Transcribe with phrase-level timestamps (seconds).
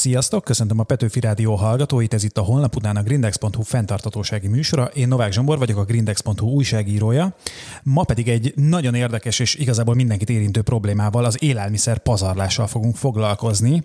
[0.00, 4.84] Sziasztok, köszöntöm a Petőfi Rádió hallgatóit, ez itt a honlap után a Grindex.hu fenntartatósági műsora.
[4.84, 7.34] Én Novák Zsombor vagyok, a Grindex.hu újságírója.
[7.82, 13.82] Ma pedig egy nagyon érdekes és igazából mindenkit érintő problémával, az élelmiszer pazarlással fogunk foglalkozni.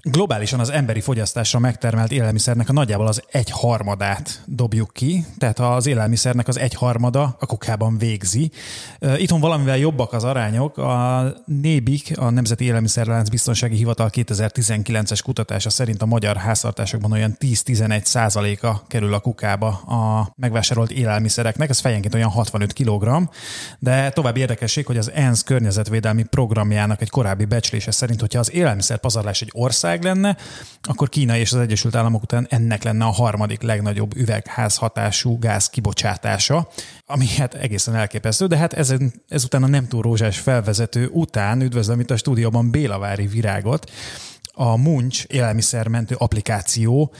[0.00, 5.86] Globálisan az emberi fogyasztásra megtermelt élelmiszernek a nagyjából az egy harmadát dobjuk ki, tehát az
[5.86, 8.50] élelmiszernek az egy harmada a kukában végzi.
[9.16, 10.78] Itthon valamivel jobbak az arányok.
[10.78, 15.20] A NÉBIK, a Nemzeti Élelmiszerlánc Biztonsági Hivatal 2019-es
[15.52, 21.78] kutatása szerint a magyar háztartásokban olyan 10-11 százaléka kerül a kukába a megvásárolt élelmiszereknek, ez
[21.78, 23.28] fejenként olyan 65 kg,
[23.78, 28.98] de további érdekesség, hogy az ENSZ környezetvédelmi programjának egy korábbi becslése szerint, hogyha az élelmiszer
[28.98, 30.36] pazarlás egy ország lenne,
[30.82, 36.68] akkor Kína és az Egyesült Államok után ennek lenne a harmadik legnagyobb üvegházhatású gáz kibocsátása,
[37.06, 42.00] ami hát egészen elképesztő, de hát ezen, ezután a nem túl rózsás felvezető után üdvözlöm
[42.00, 43.90] itt a stúdióban Bélavári Virágot,
[44.52, 47.14] a Munch élelmiszermentő applikáció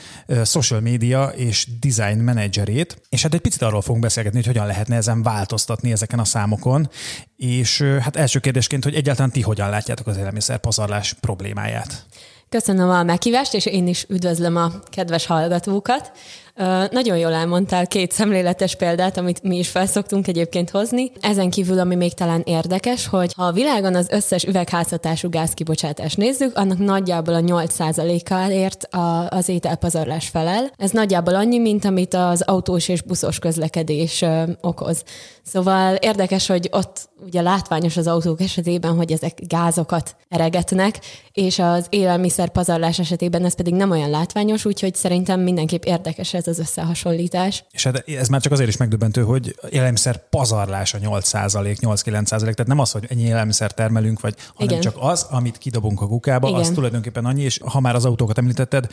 [0.45, 4.97] social media és design menedzserét, és hát egy picit arról fogunk beszélgetni, hogy hogyan lehetne
[4.97, 6.91] ezen változtatni ezeken a számokon,
[7.37, 12.07] és hát első kérdésként, hogy egyáltalán ti hogyan látjátok az élelmiszer pazarlás problémáját?
[12.49, 16.13] Köszönöm a meghívást, és én is üdvözlöm a kedves hallgatókat.
[16.91, 21.13] Nagyon jól elmondtál két szemléletes példát, amit mi is felszoktunk egyébként hozni.
[21.21, 26.57] Ezen kívül, ami még talán érdekes, hogy ha a világon az összes üvegházhatású gázkibocsátást nézzük,
[26.57, 28.89] annak nagyjából a 8%-kal ért
[29.29, 30.71] az ételpazarlás felel.
[30.77, 34.25] Ez nagyjából annyi, mint amit az autós és buszos közlekedés
[34.61, 35.03] okoz.
[35.43, 40.99] Szóval érdekes, hogy ott ugye látványos az autók esetében, hogy ezek gázokat eregetnek,
[41.33, 46.59] és az élelmiszer pazarlás esetében ez pedig nem olyan látványos, úgyhogy szerintem mindenképp érdekes az
[46.59, 47.65] összehasonlítás.
[47.71, 52.79] És hát ez már csak azért is megdöbbentő, hogy élelmiszer pazarlása 8 8-9% tehát nem
[52.79, 54.81] az, hogy ennyi élelmiszer termelünk, vagy, hanem Igen.
[54.81, 56.61] csak az, amit kidobunk a kukába, Igen.
[56.61, 58.87] az tulajdonképpen annyi, és ha már az autókat említetted,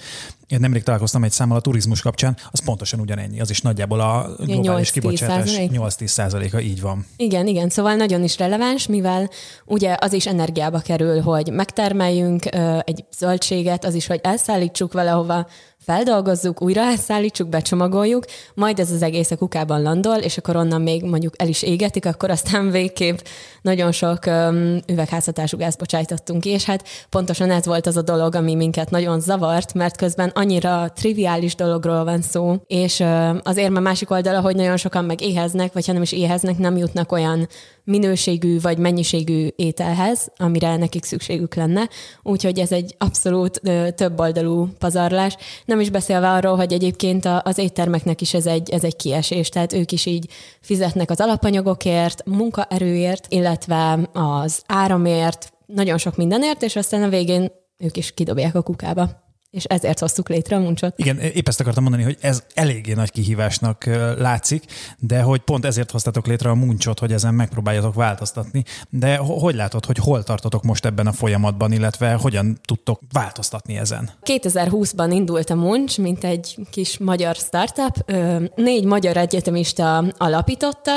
[0.48, 4.30] én nemrég találkoztam egy számmal a turizmus kapcsán, az pontosan ugyanennyi, az is nagyjából a
[4.38, 7.06] globális kibocsátás 8-10 százaléka, így van.
[7.18, 9.30] Igen, igen, szóval nagyon is releváns, mivel
[9.66, 12.46] ugye az is energiába kerül, hogy megtermeljünk
[12.84, 15.48] egy zöldséget, az is, hogy elszállítsuk valahova,
[15.86, 21.04] feldolgozzuk, újra elszállítsuk, becsomagoljuk, majd ez az egész a kukában landol, és akkor onnan még
[21.04, 23.18] mondjuk el is égetik, akkor aztán végképp
[23.62, 28.36] nagyon sok um, üvegházhatású gázt bocsájtottunk ki, és hát pontosan ez volt az a dolog,
[28.36, 33.80] ami minket nagyon zavart, mert közben annyira triviális dologról van szó, és uh, az érme
[33.80, 37.48] másik oldala, hogy nagyon sokan meg éheznek, vagy ha nem is éheznek, nem jutnak olyan
[37.90, 41.90] minőségű vagy mennyiségű ételhez, amire nekik szükségük lenne.
[42.24, 43.62] Úgyhogy ez egy abszolút
[43.96, 45.36] több oldalú pazarlás.
[45.66, 49.74] Nem is beszélve arról, hogy egyébként az éttermeknek is ez egy, ez egy kiesés, tehát
[49.74, 50.28] ők is így
[50.62, 57.98] fizetnek az alapanyagokért, munkaerőért, illetve az áramért, nagyon sok mindenért, és aztán a végén ők
[57.98, 60.94] is kidobják a kukába és ezért hoztuk létre a muncsot.
[60.96, 63.86] Igen, épp ezt akartam mondani, hogy ez eléggé nagy kihívásnak
[64.18, 64.64] látszik,
[65.00, 68.64] de hogy pont ezért hoztatok létre a muncsot, hogy ezen megpróbáljatok változtatni.
[68.90, 74.10] De hogy látod, hogy hol tartotok most ebben a folyamatban, illetve hogyan tudtok változtatni ezen?
[74.26, 78.12] 2020-ban indult a muncs, mint egy kis magyar startup.
[78.56, 80.92] Négy magyar egyetemista alapította.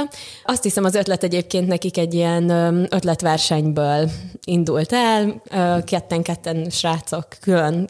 [0.44, 2.50] Azt hiszem az ötlet egyébként nekik egy ilyen
[2.90, 4.10] ötletversenyből
[4.44, 5.42] indult el.
[5.84, 7.88] Ketten-ketten srácok külön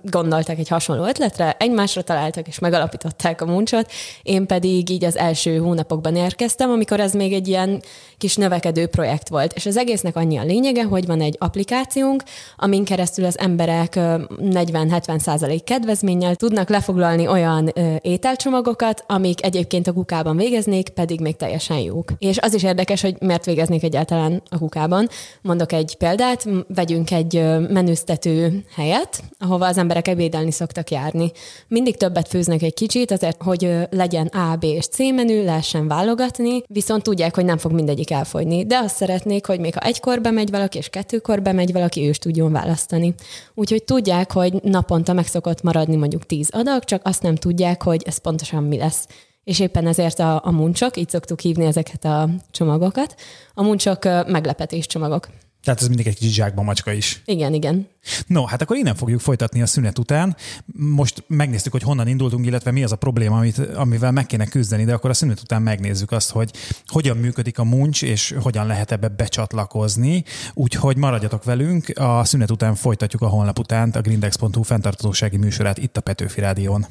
[0.53, 3.91] gondoltak egy hasonló ötletre, egymásra találtak és megalapították a muncsot,
[4.23, 7.83] én pedig így az első hónapokban érkeztem, amikor ez még egy ilyen
[8.19, 9.53] kis növekedő projekt volt.
[9.53, 12.23] És az egésznek annyi a lényege, hogy van egy applikációnk,
[12.57, 20.37] amin keresztül az emberek 40-70 százalék kedvezménnyel tudnak lefoglalni olyan ételcsomagokat, amik egyébként a kukában
[20.37, 22.13] végeznék, pedig még teljesen jók.
[22.19, 25.09] És az is érdekes, hogy miért végeznék egyáltalán a kukában.
[25.43, 31.33] Mondok egy példát, vegyünk egy menüztető helyet, ahova az emberek ebédelni szoktak járni.
[31.69, 36.63] Mindig többet főznek egy kicsit, azért, hogy legyen A, B és C menü, lehessen válogatni,
[36.67, 38.67] viszont tudják, hogy nem fog mindegyik elfogyni.
[38.67, 42.19] De azt szeretnék, hogy még ha egykor bemegy valaki, és kettőkor bemegy valaki, ő is
[42.19, 43.15] tudjon választani.
[43.55, 48.03] Úgyhogy tudják, hogy naponta meg szokott maradni mondjuk tíz adag, csak azt nem tudják, hogy
[48.07, 49.07] ez pontosan mi lesz.
[49.45, 53.15] És éppen ezért a, a muncsok, így szoktuk hívni ezeket a csomagokat,
[53.55, 55.29] a muncsok meglepetés csomagok.
[55.63, 57.23] Tehát ez mindig egy kicsit zsákba macska is.
[57.25, 57.89] Igen, igen.
[58.27, 60.37] No, hát akkor innen fogjuk folytatni a szünet után.
[60.77, 64.85] Most megnéztük, hogy honnan indultunk, illetve mi az a probléma, amit, amivel meg kéne küzdeni,
[64.85, 66.51] de akkor a szünet után megnézzük azt, hogy
[66.87, 70.25] hogyan működik a muncs, és hogyan lehet ebbe becsatlakozni.
[70.55, 75.97] Úgyhogy maradjatok velünk, a szünet után folytatjuk a honlap után a grindex.hu fenntartatósági műsorát itt
[75.97, 76.87] a Petőfi Rádión.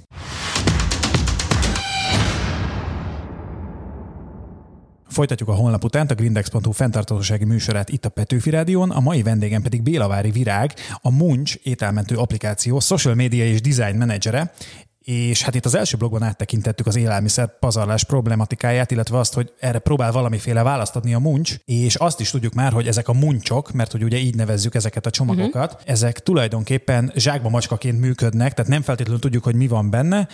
[5.12, 9.62] Folytatjuk a honlap után a grindex.hu fenntartósági műsorát itt a Petőfi Rádión, a mai vendégem
[9.62, 14.54] pedig Bélavári Virág, a Munch ételmentő applikáció social media és design menedzsere,
[15.04, 19.80] és hát itt az első blogban áttekintettük az élelmiszer pazarlás problematikáját, illetve azt, hogy erre
[19.80, 23.72] próbál valamiféle választ adni a muncs, és azt is tudjuk már, hogy ezek a muncsok,
[23.72, 25.92] mert hogy ugye így nevezzük ezeket a csomagokat, uh-huh.
[25.92, 30.28] ezek tulajdonképpen zsákba macskaként működnek, tehát nem feltétlenül tudjuk, hogy mi van benne,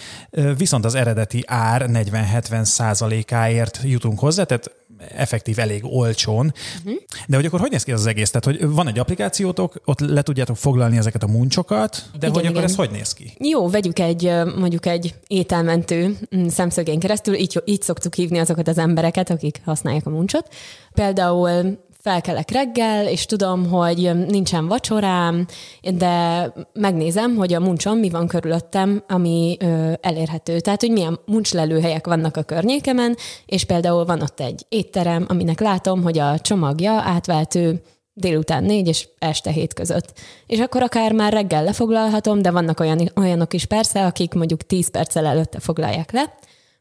[0.57, 4.71] viszont az eredeti ár 40-70 százalékáért jutunk hozzá, tehát
[5.15, 6.53] effektív elég olcsón.
[6.77, 7.01] Uh-huh.
[7.27, 8.31] De hogy akkor hogy néz ki ez az egész?
[8.31, 12.41] Tehát, hogy van egy applikációtok, ott le tudjátok foglalni ezeket a muncsokat, de igen, hogy
[12.41, 12.51] igen.
[12.51, 13.33] akkor ez hogy néz ki?
[13.39, 18.77] Jó, vegyük egy mondjuk egy ételmentő mm, szemszögén keresztül, így, így szoktuk hívni azokat az
[18.77, 20.47] embereket, akik használják a muncsot.
[20.93, 21.77] Például
[22.07, 25.45] felkelek reggel, és tudom, hogy nincsen vacsorám,
[25.93, 30.59] de megnézem, hogy a muncson mi van körülöttem, ami ö, elérhető.
[30.59, 33.15] Tehát, hogy milyen muncslelőhelyek vannak a környékemen,
[33.45, 37.81] és például van ott egy étterem, aminek látom, hogy a csomagja átveltő
[38.13, 40.13] délután négy és este hét között.
[40.45, 44.89] És akkor akár már reggel lefoglalhatom, de vannak olyan, olyanok is persze, akik mondjuk 10
[44.89, 46.33] perccel előtte foglalják le,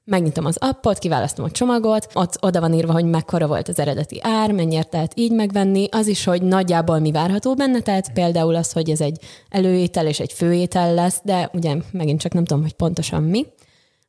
[0.07, 4.19] megnyitom az appot, kiválasztom a csomagot, ott oda van írva, hogy mekkora volt az eredeti
[4.23, 8.73] ár, mennyire lehet így megvenni, az is, hogy nagyjából mi várható benne, tehát például az,
[8.73, 9.19] hogy ez egy
[9.49, 13.47] előétel és egy főétel lesz, de ugye megint csak nem tudom, hogy pontosan mi.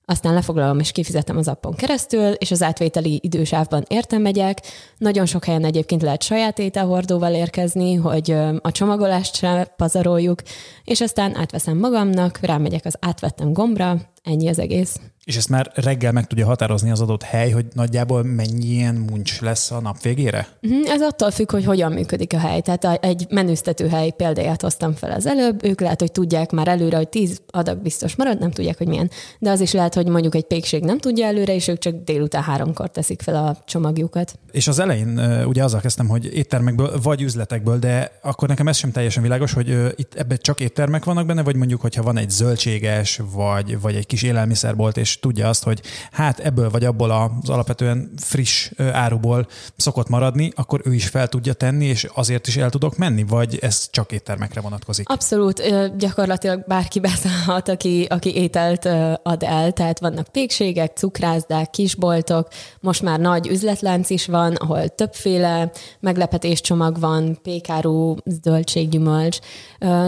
[0.10, 4.62] Aztán lefoglalom és kifizetem az appon keresztül, és az átvételi idősávban értem megyek.
[4.98, 10.42] Nagyon sok helyen egyébként lehet saját ételhordóval érkezni, hogy a csomagolást sem pazaroljuk,
[10.84, 15.00] és aztán átveszem magamnak, rámegyek az átvettem gombra, ennyi az egész.
[15.24, 19.42] És ezt már reggel meg tudja határozni az adott hely, hogy nagyjából mennyi ilyen muncs
[19.42, 20.48] lesz a nap végére?
[20.62, 22.62] Mhm, ez attól függ, hogy hogyan működik a hely.
[22.62, 26.98] Tehát egy menüztető hely példáját hoztam fel az előbb, ők lehet, hogy tudják már előre,
[26.98, 29.10] hogy tíz adag biztos marad, nem tudják, hogy milyen.
[29.40, 32.44] De az is lehet, hogy mondjuk egy pékség nem tudja előre, és ők csak délután
[32.44, 34.40] háromkor teszik fel a csomagjukat.
[34.52, 38.92] És az elején ugye azzal kezdtem, hogy éttermekből vagy üzletekből, de akkor nekem ez sem
[38.92, 43.22] teljesen világos, hogy itt ebben csak éttermek vannak benne, vagy mondjuk, hogyha van egy zöldséges,
[43.34, 45.82] vagy, vagy egy kis élelmiszerbolt, és tudja azt, hogy
[46.12, 51.54] hát ebből vagy abból az alapvetően friss áruból szokott maradni, akkor ő is fel tudja
[51.54, 55.10] tenni, és azért is el tudok menni, vagy ez csak éttermekre vonatkozik?
[55.10, 55.62] Abszolút,
[55.98, 58.86] gyakorlatilag bárki beszállhat, aki, aki ételt
[59.24, 62.48] ad el, tehát vannak pékségek, cukrászdák, kisboltok,
[62.80, 69.38] most már nagy üzletlánc is van, ahol többféle meglepetéscsomag van, pékáru, zöldséggyümölcs,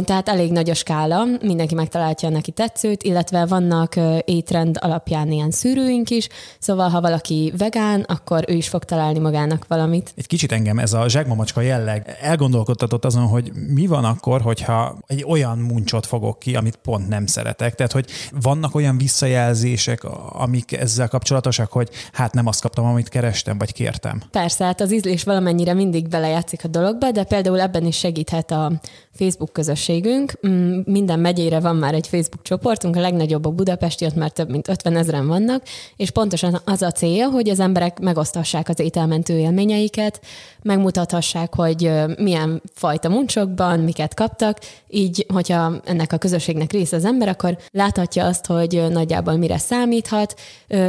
[0.04, 6.10] tehát elég nagy a skála, mindenki megtalálja neki tetszőt, illetve vannak étrend alapján ilyen szűrőink
[6.10, 6.28] is,
[6.60, 10.14] szóval ha valaki vegán, akkor ő is fog találni magának valamit.
[10.16, 15.26] Egy kicsit engem ez a zsákmamacska jelleg elgondolkodtatott azon, hogy mi van akkor, hogyha egy
[15.28, 17.76] olyan muncsot fogok ki, amit pont nem szeretek.
[17.76, 18.06] Tehát, hogy
[18.42, 24.22] vannak olyan visszajelzések, amik ezzel kapcsolatosak, hogy hát nem azt kaptam, amit kerestem, vagy kértem.
[24.32, 28.72] Persze, hát az ízlés valamennyire mindig belejátszik a dologba, de például ebben is segíthet a
[29.14, 30.34] Facebook közösségünk.
[30.48, 33.52] Mm, minden megyére van már egy Facebook csoportunk, a legnagyobb a
[33.90, 35.64] budapesti, ott már több mint 50 ezeren vannak,
[35.96, 40.22] és pontosan az a célja, hogy az emberek megosztassák az ételmentő élményeiket,
[40.62, 44.58] megmutathassák, hogy milyen fajta muncsokban, miket kaptak,
[44.88, 50.36] így, hogyha ennek a közösségnek része az ember, akkor láthatja azt, hogy nagyjából mire számíthat,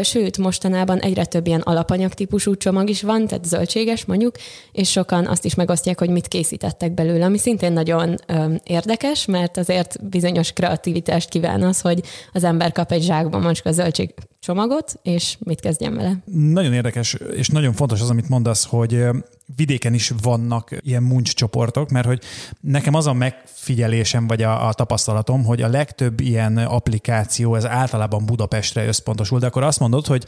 [0.03, 4.35] sőt, mostanában egyre több ilyen alapanyagtípusú csomag is van, tehát zöldséges mondjuk,
[4.73, 8.17] és sokan azt is megosztják, hogy mit készítettek belőle, ami szintén nagyon
[8.65, 12.01] érdekes, mert azért bizonyos kreativitást kíván az, hogy
[12.33, 16.23] az ember kap egy zsákba macska zöldség csomagot, és mit kezdjen vele.
[16.35, 19.05] Nagyon érdekes, és nagyon fontos az, amit mondasz, hogy
[19.57, 22.23] vidéken is vannak ilyen muncs csoportok, mert hogy
[22.61, 28.27] nekem az a megfigyelésem, vagy a, a tapasztalatom, hogy a legtöbb ilyen applikáció, ez általában
[28.27, 30.25] Budapestre összpontosul, de akkor azt mondod, hogy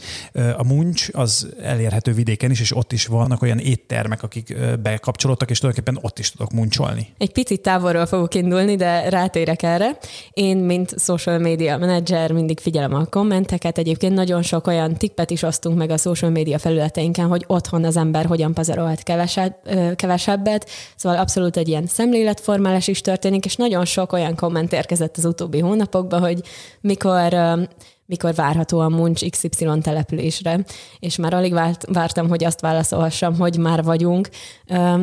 [0.57, 5.59] a muncs az elérhető vidéken is, és ott is vannak olyan éttermek, akik bekapcsolódtak, és
[5.59, 7.07] tulajdonképpen ott is tudok muncsolni.
[7.17, 9.97] Egy picit távolról fogok indulni, de rátérek erre.
[10.33, 13.77] Én, mint social media manager, mindig figyelem a kommenteket.
[13.77, 17.97] Egyébként nagyon sok olyan tippet is osztunk meg a social media felületeinken, hogy otthon az
[17.97, 19.55] ember hogyan pazarolhat kevesebb,
[19.95, 25.25] kevesebbet, szóval abszolút egy ilyen szemléletformálás is történik, és nagyon sok olyan komment érkezett az
[25.25, 26.41] utóbbi hónapokban, hogy
[26.81, 27.33] mikor
[28.05, 30.59] mikor várható a Munch XY településre,
[30.99, 34.29] és már alig várt, vártam, hogy azt válaszolhassam, hogy már vagyunk,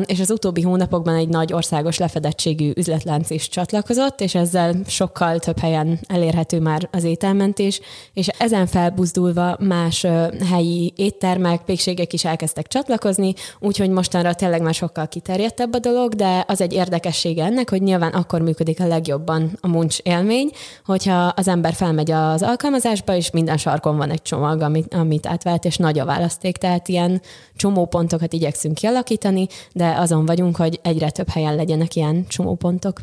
[0.05, 5.59] és az utóbbi hónapokban egy nagy országos lefedettségű üzletlánc is csatlakozott, és ezzel sokkal több
[5.59, 7.81] helyen elérhető már az ételmentés,
[8.13, 10.05] és ezen felbuzdulva más
[10.51, 16.43] helyi éttermek, pékségek is elkezdtek csatlakozni, úgyhogy mostanra tényleg már sokkal kiterjedtebb a dolog, de
[16.47, 20.51] az egy érdekessége ennek, hogy nyilván akkor működik a legjobban a Munch élmény,
[20.85, 25.27] hogyha az ember felmegy az alkalmazás gyártásba, és minden sarkon van egy csomag, amit, amit
[25.27, 27.21] átvált, és nagy a választék, tehát ilyen
[27.55, 33.01] csomópontokat igyekszünk kialakítani, de azon vagyunk, hogy egyre több helyen legyenek ilyen csomópontok.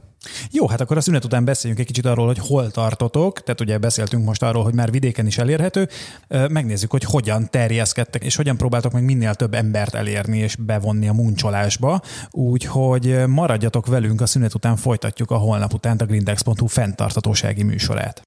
[0.51, 3.43] Jó, hát akkor a szünet után beszéljünk egy kicsit arról, hogy hol tartotok.
[3.43, 5.89] Tehát ugye beszéltünk most arról, hogy már vidéken is elérhető.
[6.29, 11.13] Megnézzük, hogy hogyan terjeszkedtek, és hogyan próbáltok meg minél több embert elérni és bevonni a
[11.13, 12.01] muncsolásba.
[12.31, 18.23] Úgyhogy maradjatok velünk, a szünet után folytatjuk a holnap után a grindex.hu fenntartatósági műsorát.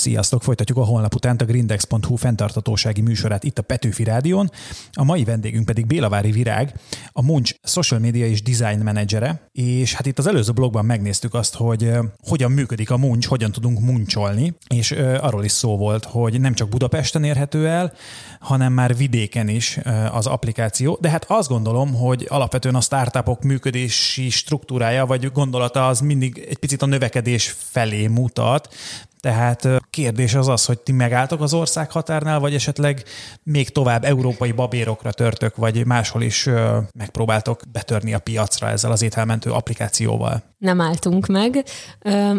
[0.00, 0.42] Sziasztok!
[0.42, 4.50] Folytatjuk a holnap után a grindex.hu fenntartatósági műsorát itt a Petőfi Rádión.
[4.92, 6.74] A mai vendégünk pedig Bélavári Virág,
[7.12, 11.54] a Munch social media és design menedzsere, és hát itt az előző blogban megnéztük azt,
[11.54, 11.90] hogy
[12.26, 14.90] hogyan működik a Munch, hogyan tudunk muncsolni, és
[15.20, 17.92] arról is szó volt, hogy nem csak Budapesten érhető el,
[18.40, 19.78] hanem már vidéken is
[20.12, 26.00] az applikáció, de hát azt gondolom, hogy alapvetően a startupok működési struktúrája vagy gondolata az
[26.00, 28.74] mindig egy picit a növekedés felé mutat,
[29.20, 33.04] tehát kérdés az az, hogy ti megálltok az ország határnál, vagy esetleg
[33.42, 36.48] még tovább európai babérokra törtök, vagy máshol is
[36.94, 40.49] megpróbáltok betörni a piacra ezzel az ételmentő applikációval?
[40.60, 41.64] Nem álltunk meg.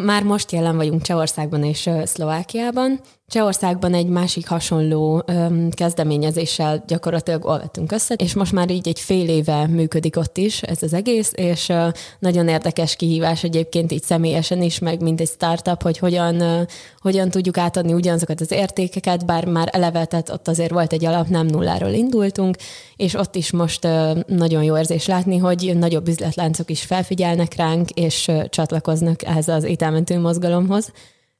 [0.04, 3.00] Már most jelen vagyunk Csehországban és Szlovákiában.
[3.28, 5.26] Csehországban egy másik hasonló
[5.72, 10.84] kezdeményezéssel gyakorlatilag olvettünk össze, és most már így egy fél éve működik ott is ez
[10.84, 11.72] az egész, és
[12.20, 16.68] nagyon érdekes kihívás egyébként így személyesen is, meg mint egy startup, hogy hogyan,
[17.00, 21.28] hogyan tudjuk átadni ugyanazokat az értékeket, bár már eleve, tehát ott azért volt egy alap,
[21.28, 22.56] nem nulláról indultunk,
[22.96, 23.88] és ott is most
[24.26, 29.64] nagyon jó érzés látni, hogy nagyobb üzletláncok is felfigyelnek ránk, és ö, csatlakoznak ehhez az
[29.64, 30.92] ételmentő mozgalomhoz.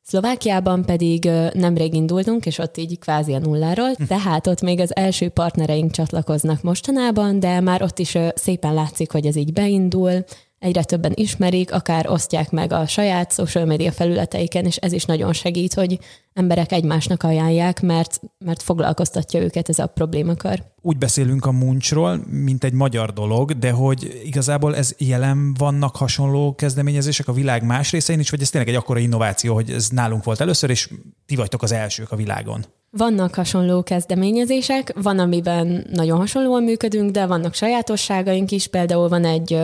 [0.04, 4.04] Szlovákiában pedig nemrég indultunk, és ott így kvázi a nulláról, hm.
[4.04, 9.26] tehát ott még az első partnereink csatlakoznak mostanában, de már ott is szépen látszik, hogy
[9.26, 10.24] ez így beindul,
[10.62, 15.34] egyre többen ismerik, akár osztják meg a saját social media felületeiken, és ez is nagyon
[15.34, 16.00] segít, hogy
[16.34, 20.64] emberek egymásnak ajánlják, mert, mert foglalkoztatja őket ez a problémakör.
[20.82, 26.56] Úgy beszélünk a muncsról, mint egy magyar dolog, de hogy igazából ez jelen vannak hasonló
[26.56, 30.24] kezdeményezések a világ más részein is, vagy ez tényleg egy akkora innováció, hogy ez nálunk
[30.24, 30.90] volt először, és
[31.26, 32.66] ti vagytok az elsők a világon?
[32.98, 38.68] Vannak hasonló kezdeményezések, van, amiben nagyon hasonlóan működünk, de vannak sajátosságaink is.
[38.68, 39.60] Például van egy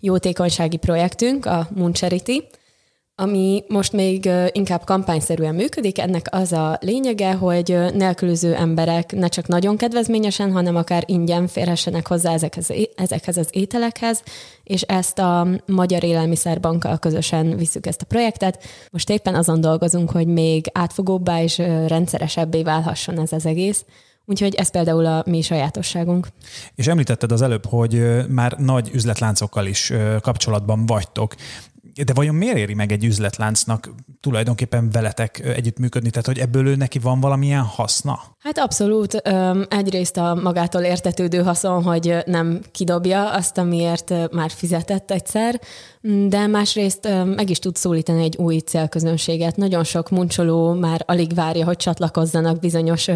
[0.00, 2.44] jótékonysági projektünk, a Moon Charity,
[3.18, 9.46] ami most még inkább kampányszerűen működik, ennek az a lényege, hogy nélkülöző emberek ne csak
[9.46, 14.22] nagyon kedvezményesen, hanem akár ingyen férhessenek hozzá ezekhez, ezekhez az ételekhez,
[14.62, 18.64] és ezt a Magyar Élelmiszerbankkal közösen visszük ezt a projektet.
[18.90, 23.84] Most éppen azon dolgozunk, hogy még átfogóbbá és rendszeresebbé válhasson ez az egész.
[24.24, 26.28] Úgyhogy ez például a mi sajátosságunk.
[26.74, 31.34] És említetted az előbb, hogy már nagy üzletláncokkal is kapcsolatban vagytok.
[32.04, 36.10] De vajon miért éri meg egy üzletláncnak tulajdonképpen veletek együttműködni?
[36.10, 38.20] Tehát, hogy ebből ő neki van valamilyen haszna?
[38.38, 39.14] Hát abszolút.
[39.68, 45.60] Egyrészt a magától értetődő haszon, hogy nem kidobja azt, amiért már fizetett egyszer,
[46.28, 49.56] de másrészt meg is tud szólítani egy új célközönséget.
[49.56, 53.08] Nagyon sok muncsoló már alig várja, hogy csatlakozzanak bizonyos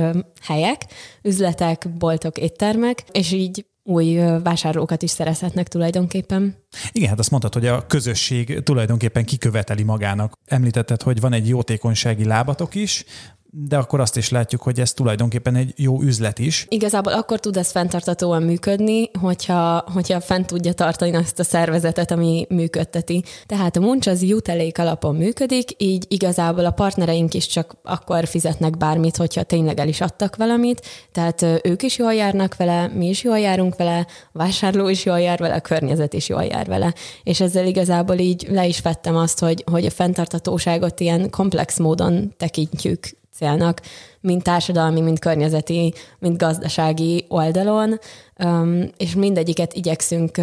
[0.43, 0.87] helyek,
[1.23, 6.57] üzletek, boltok, éttermek, és így új vásárlókat is szerezhetnek tulajdonképpen.
[6.93, 10.33] Igen, hát azt mondtad, hogy a közösség tulajdonképpen kiköveteli magának.
[10.47, 13.05] Említetted, hogy van egy jótékonysági lábatok is,
[13.53, 16.67] de akkor azt is látjuk, hogy ez tulajdonképpen egy jó üzlet is.
[16.69, 22.47] Igazából akkor tud ez fenntartatóan működni, hogyha, hogyha fent tudja tartani azt a szervezetet, ami
[22.49, 23.25] működteti.
[23.47, 28.77] Tehát a muncs az jutelék alapon működik, így igazából a partnereink is csak akkor fizetnek
[28.77, 33.23] bármit, hogyha tényleg el is adtak valamit, tehát ők is jól járnak vele, mi is
[33.23, 36.95] jól járunk vele, a vásárló is jól jár vele, a környezet is jól jár vele.
[37.23, 42.35] És ezzel igazából így le is vettem azt, hogy, hogy a fenntartatóságot ilyen komplex módon
[42.37, 43.81] tekintjük célnak,
[44.21, 47.99] mind társadalmi, mind környezeti, mind gazdasági oldalon,
[48.97, 50.41] és mindegyiket igyekszünk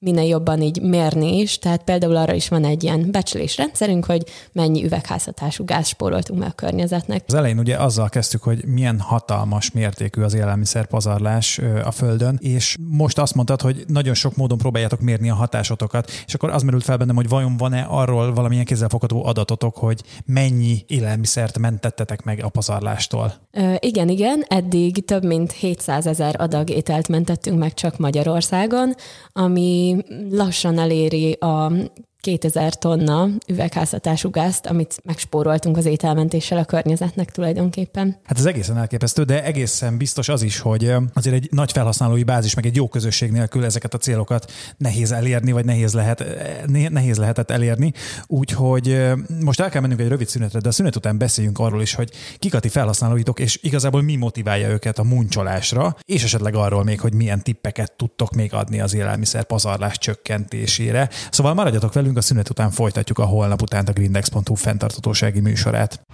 [0.00, 4.84] minél jobban így mérni is, tehát például arra is van egy ilyen becslésrendszerünk, hogy mennyi
[4.84, 7.24] üvegházhatású gáz spóroltunk meg a környezetnek.
[7.26, 13.18] Az elején ugye azzal kezdtük, hogy milyen hatalmas mértékű az élelmiszerpazarlás a Földön, és most
[13.18, 16.96] azt mondtad, hogy nagyon sok módon próbáljátok mérni a hatásotokat, és akkor az merült fel
[16.96, 23.32] bennem, hogy vajon van-e arról valamilyen kézzelfogható adatotok, hogy mennyi élelmiszert mentettetek meg a pazarlástól?
[23.50, 28.94] Ö, igen, igen, eddig több mint 700 ezer adag ételt mentettünk meg csak Magyarországon,
[29.32, 29.87] ami
[30.30, 31.70] lassan eléri a
[32.20, 38.16] 2000 tonna üvegházhatású gázt, amit megspóroltunk az ételmentéssel a környezetnek tulajdonképpen.
[38.24, 42.54] Hát ez egészen elképesztő, de egészen biztos az is, hogy azért egy nagy felhasználói bázis,
[42.54, 46.24] meg egy jó közösség nélkül ezeket a célokat nehéz elérni, vagy nehéz, lehet,
[46.66, 47.92] nehéz lehetett elérni.
[48.26, 51.94] Úgyhogy most el kell mennünk egy rövid szünetre, de a szünet után beszéljünk arról is,
[51.94, 56.84] hogy kik a ti felhasználóitok, és igazából mi motiválja őket a muncsolásra, és esetleg arról
[56.84, 61.08] még, hogy milyen tippeket tudtok még adni az élelmiszer pazarlás csökkentésére.
[61.30, 66.06] Szóval maradjatok velünk, a szünet után folytatjuk a holnap után a grindex.hu fenntartatósági műsorát.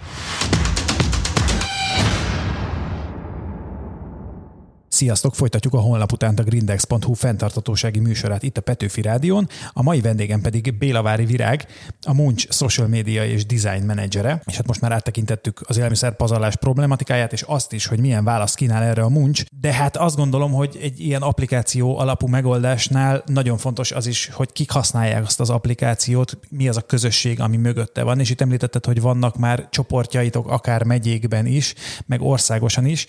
[4.95, 9.47] Sziasztok, folytatjuk a honlap után a grindex.hu fenntartatósági műsorát itt a Petőfi Rádión.
[9.73, 11.65] A mai vendégem pedig Bélavári Virág,
[12.01, 16.55] a Munch social media és design menedzsere, és hát most már áttekintettük az élelmiszer pazarlás
[16.55, 19.45] problematikáját, és azt is, hogy milyen választ kínál erre a Munch.
[19.59, 24.51] De hát azt gondolom, hogy egy ilyen applikáció alapú megoldásnál nagyon fontos az is, hogy
[24.51, 28.85] kik használják azt az applikációt, mi az a közösség, ami mögötte van, és itt említetted,
[28.85, 31.73] hogy vannak már csoportjaitok akár megyékben is,
[32.05, 33.05] meg országosan is.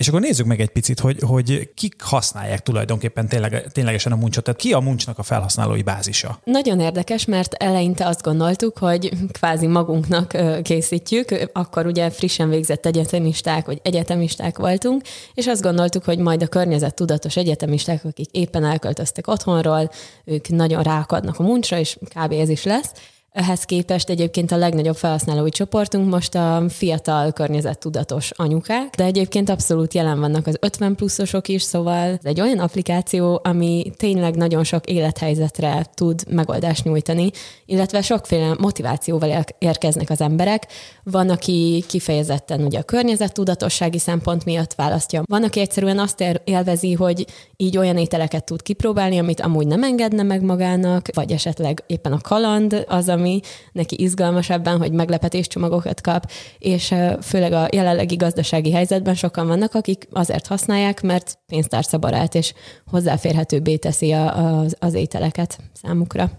[0.00, 4.44] És akkor nézzük meg egy picit, hogy, hogy kik használják tulajdonképpen tényleg, ténylegesen a muncsot,
[4.44, 6.40] tehát ki a muncsnak a felhasználói bázisa?
[6.44, 13.66] Nagyon érdekes, mert eleinte azt gondoltuk, hogy kvázi magunknak készítjük, akkor ugye frissen végzett egyetemisták
[13.66, 15.02] vagy egyetemisták voltunk,
[15.34, 19.90] és azt gondoltuk, hogy majd a környezet tudatos egyetemisták, akik éppen elköltöztek otthonról,
[20.24, 22.32] ők nagyon ráakadnak a muncsra, és kb.
[22.32, 22.92] ez is lesz.
[23.32, 29.94] Ehhez képest egyébként a legnagyobb felhasználói csoportunk most a fiatal környezettudatos anyukák, de egyébként abszolút
[29.94, 34.86] jelen vannak az 50 pluszosok is, szóval ez egy olyan applikáció, ami tényleg nagyon sok
[34.86, 37.30] élethelyzetre tud megoldást nyújtani,
[37.66, 40.66] illetve sokféle motivációval érkeznek az emberek.
[41.02, 45.22] Van, aki kifejezetten ugye a környezettudatossági szempont miatt választja.
[45.24, 50.22] Van, aki egyszerűen azt élvezi, hogy így olyan ételeket tud kipróbálni, amit amúgy nem engedne
[50.22, 53.40] meg magának, vagy esetleg éppen a kaland az, ami
[53.72, 54.48] neki izgalmas
[54.78, 61.38] hogy meglepetéscsomagokat kap, és főleg a jelenlegi gazdasági helyzetben sokan vannak, akik azért használják, mert
[61.46, 62.54] pénztárca barát, és
[62.86, 66.30] hozzáférhetőbbé teszi a, az ételeket számukra.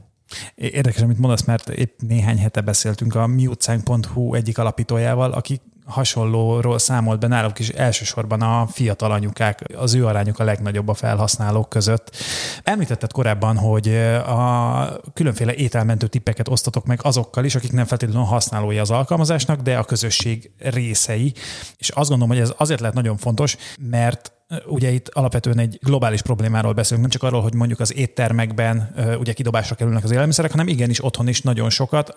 [0.56, 7.20] Érdekes, amit mondasz, mert épp néhány hete beszéltünk a miutcánk.hu egyik alapítójával, aki hasonlóról számolt
[7.20, 12.16] be náluk is elsősorban a fiatal anyukák, az ő arányuk a legnagyobb a felhasználók között.
[12.64, 13.96] Említetted korábban, hogy
[14.28, 19.78] a különféle ételmentő tippeket osztatok meg azokkal is, akik nem feltétlenül használói az alkalmazásnak, de
[19.78, 21.34] a közösség részei.
[21.78, 24.32] És azt gondolom, hogy ez azért lehet nagyon fontos, mert
[24.66, 29.34] Ugye itt alapvetően egy globális problémáról beszélünk, nem csak arról, hogy mondjuk az éttermekben ugye
[29.34, 32.10] kidobásra kerülnek az élelmiszerek, hanem igenis otthon is nagyon sokat.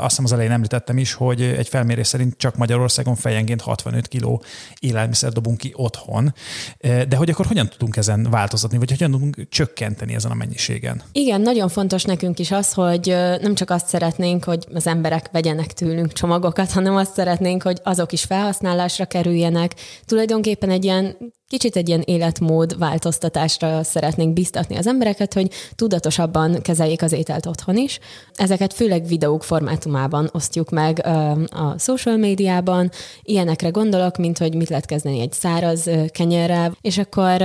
[0.00, 4.40] Azt hiszem az elején említettem is, hogy egy felmérés szerint csak Magyarországon fejenként 65 kg
[4.78, 6.34] élelmiszer dobunk ki otthon.
[6.80, 11.02] De hogy akkor hogyan tudunk ezen változtatni, vagy hogyan tudunk csökkenteni ezen a mennyiségen?
[11.12, 13.06] Igen, nagyon fontos nekünk is az, hogy
[13.40, 18.12] nem csak azt szeretnénk, hogy az emberek vegyenek tőlünk csomagokat, hanem azt szeretnénk, hogy azok
[18.12, 19.74] is felhasználásra kerüljenek.
[20.04, 21.16] Tulajdonképpen egy ilyen
[21.48, 27.76] kicsit egy ilyen életmód változtatásra szeretnénk biztatni az embereket, hogy tudatosabban kezeljék az ételt otthon
[27.76, 27.98] is.
[28.34, 31.06] Ezeket főleg videók formátumában osztjuk meg
[31.50, 32.90] a social médiában.
[33.22, 37.42] Ilyenekre gondolok, mint hogy mit lehet kezdeni egy száraz kenyerrel, és akkor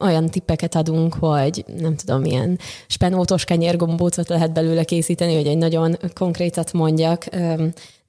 [0.00, 5.96] olyan tippeket adunk, hogy nem tudom, milyen spenótos kenyérgombócot lehet belőle készíteni, hogy egy nagyon
[6.14, 7.26] konkrétat mondjak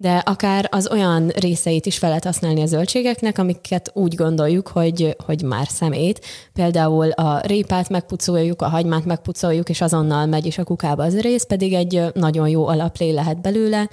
[0.02, 5.16] de akár az olyan részeit is fel lehet használni a zöldségeknek, amiket úgy gondoljuk, hogy,
[5.26, 6.26] hogy már szemét.
[6.54, 11.44] Például a répát megpucoljuk, a hagymát megpucoljuk, és azonnal megy is a kukába az rész,
[11.44, 13.90] pedig egy nagyon jó alaplé lehet belőle,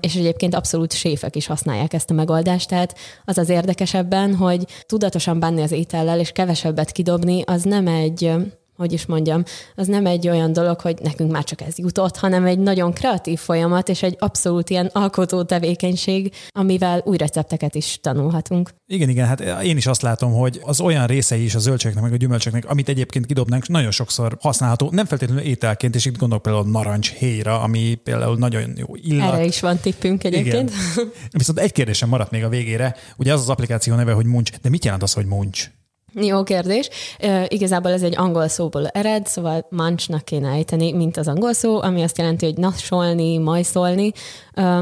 [0.00, 5.40] és egyébként abszolút séfek is használják ezt a megoldást, tehát az az érdekesebben, hogy tudatosan
[5.40, 8.32] bánni az étellel, és kevesebbet kidobni, az nem egy
[8.80, 9.42] hogy is mondjam,
[9.74, 13.38] az nem egy olyan dolog, hogy nekünk már csak ez jutott, hanem egy nagyon kreatív
[13.38, 18.70] folyamat, és egy abszolút ilyen alkotó tevékenység, amivel új recepteket is tanulhatunk.
[18.86, 22.12] Igen, igen, hát én is azt látom, hogy az olyan részei is a zöldségnek, meg
[22.12, 26.64] a gyümölcsöknek, amit egyébként kidobnánk, nagyon sokszor használható, nem feltétlenül ételként, és itt gondolok például
[26.64, 29.34] a narancs héjra, ami például nagyon jó illat.
[29.34, 30.70] Erre is van tippünk egyébként.
[30.70, 31.10] Igen.
[31.30, 34.68] Viszont egy kérdésem maradt még a végére, ugye az az applikáció neve, hogy Munch, de
[34.68, 35.70] mit jelent az, hogy Munch?
[36.14, 36.88] Jó kérdés.
[37.22, 41.82] Uh, igazából ez egy angol szóból ered, szóval munchnak kéne ejteni, mint az angol szó,
[41.82, 44.12] ami azt jelenti, hogy nasolni, majszolni.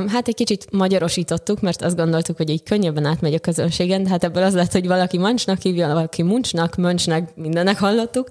[0.08, 4.24] Hát egy kicsit magyarosítottuk, mert azt gondoltuk, hogy így könnyebben átmegy a közönségen, de hát
[4.24, 8.28] ebből az lett, hogy valaki mancsnak hívja, valaki muncsnak, möncsnek, mindennek hallottuk.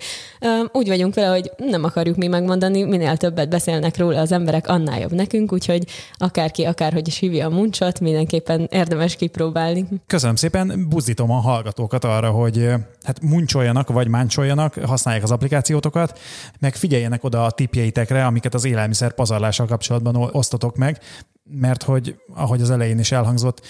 [0.72, 5.00] Úgy vagyunk vele, hogy nem akarjuk mi megmondani, minél többet beszélnek róla az emberek, annál
[5.00, 5.84] jobb nekünk, úgyhogy
[6.14, 9.86] akárki, akárhogy is hívja a muncsot, mindenképpen érdemes kipróbálni.
[10.08, 12.70] Köszönöm szépen, buzdítom a hallgatókat arra, hogy
[13.04, 16.20] hát muncsoljanak, vagy máncsoljanak, használják az applikációtokat,
[16.60, 21.00] meg figyeljenek oda a tipjeitekre, amiket az élelmiszer pazarlással kapcsolatban osztatok meg,
[21.44, 23.62] mert hogy, ahogy az elején is elhangzott,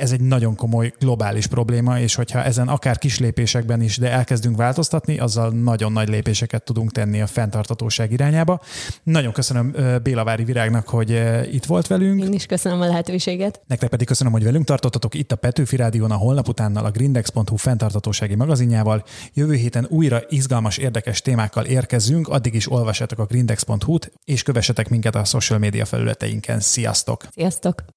[0.00, 4.56] ez egy nagyon komoly globális probléma, és hogyha ezen akár kis lépésekben is, de elkezdünk
[4.56, 8.60] változtatni, azzal nagyon nagy lépéseket tudunk tenni a fenntartatóság irányába.
[9.02, 12.22] Nagyon köszönöm Bélavári Virágnak, hogy itt volt velünk.
[12.22, 13.60] Én is köszönöm a lehetőséget.
[13.66, 17.56] Nektek pedig köszönöm, hogy velünk tartottatok itt a Petőfi Rádión a holnap utánnal a grindex.hu
[17.56, 19.04] fenntartatósági magazinjával.
[19.34, 25.14] Jövő héten újra izgalmas, érdekes témákkal érkezünk, addig is olvassatok a grindex.hu-t, és kövessetek minket
[25.14, 26.60] a social média felületeinken.
[26.60, 27.26] Sziasztok!
[27.34, 27.84] Sziasztok!